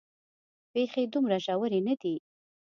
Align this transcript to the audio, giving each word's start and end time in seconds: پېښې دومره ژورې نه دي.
پېښې 0.71 1.03
دومره 1.13 1.37
ژورې 1.45 1.79
نه 1.87 1.95
دي. 2.01 2.15